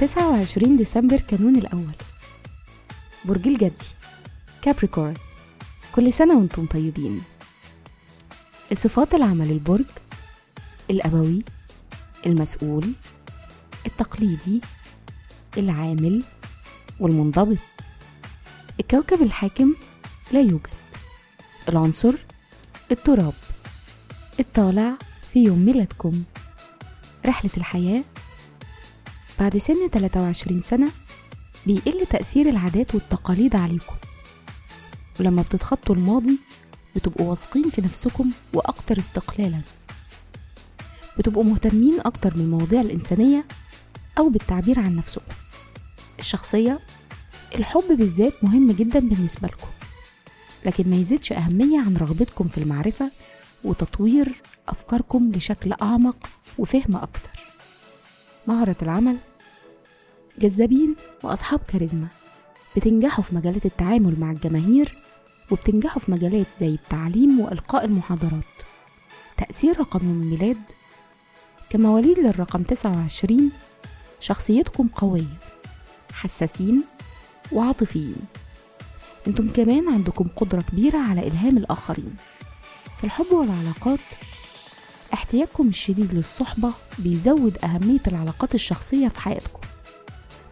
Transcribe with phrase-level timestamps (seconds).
[0.00, 1.94] تسعة وعشرين ديسمبر كانون الأول.
[3.24, 3.86] برج الجدي.
[4.62, 5.14] كابريكورن
[5.94, 7.22] كل سنة وأنتم طيبين.
[8.72, 9.84] الصفات العامة للبرج
[10.90, 11.44] الأبوي
[12.26, 12.92] المسؤول
[13.86, 14.60] التقليدي
[15.58, 16.24] العامل
[17.00, 17.58] والمنضبط.
[18.80, 19.74] الكوكب الحاكم
[20.32, 20.68] لا يوجد.
[21.68, 22.14] العنصر
[22.90, 23.32] التراب.
[24.40, 24.92] الطالع
[25.32, 26.22] في يوم ميلادكم.
[27.26, 28.04] رحلة الحياة
[29.40, 30.88] بعد سن 23 سنة
[31.66, 33.96] بيقل تأثير العادات والتقاليد عليكم.
[35.20, 36.38] ولما بتتخطوا الماضي
[36.96, 39.60] بتبقوا واثقين في نفسكم وأكتر استقلالا.
[41.18, 43.44] بتبقوا مهتمين أكتر بالمواضيع الإنسانية
[44.18, 45.34] أو بالتعبير عن نفسكم.
[46.18, 46.80] الشخصية
[47.54, 49.75] الحب بالذات مهم جدا بالنسبة لكم.
[50.66, 53.10] لكن ما يزيدش أهمية عن رغبتكم في المعرفة
[53.64, 56.16] وتطوير أفكاركم لشكل أعمق
[56.58, 57.30] وفهم أكتر.
[58.46, 59.16] مهرة العمل
[60.38, 62.08] جذابين وأصحاب كاريزما
[62.76, 65.02] بتنجحوا في مجالات التعامل مع الجماهير
[65.50, 68.62] وبتنجحوا في مجالات زي التعليم وإلقاء المحاضرات.
[69.36, 70.62] تأثير رقم يوم الميلاد
[71.70, 73.50] كمواليد للرقم 29
[74.20, 75.38] شخصيتكم قوية
[76.12, 76.84] حساسين
[77.52, 78.16] وعاطفيين.
[79.26, 82.14] أنتم كمان عندكم قدرة كبيرة على إلهام الآخرين.
[82.96, 84.00] في الحب والعلاقات
[85.14, 89.60] احتياجكم الشديد للصحبة بيزود أهمية العلاقات الشخصية في حياتكم.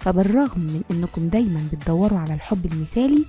[0.01, 3.25] فبالرغم من إنكم دايما بتدوروا على الحب المثالي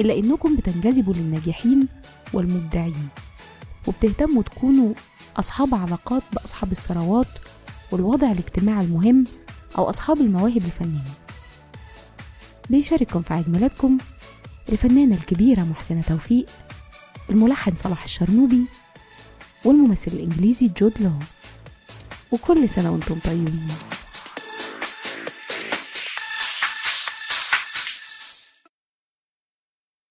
[0.00, 1.88] إلا إنكم بتنجذبوا للناجحين
[2.32, 3.08] والمبدعين
[3.86, 4.94] وبتهتموا تكونوا
[5.36, 7.28] أصحاب علاقات بأصحاب الثروات
[7.92, 9.24] والوضع الاجتماعي المهم
[9.78, 11.00] أو أصحاب المواهب الفنية.
[12.70, 13.98] بيشارككم في عيد ميلادكم
[14.68, 16.46] الفنانة الكبيرة محسنة توفيق
[17.30, 18.64] الملحن صلاح الشرنوبي
[19.64, 21.12] والممثل الإنجليزي جود لو.
[22.32, 23.68] وكل سنة وأنتم طيبين.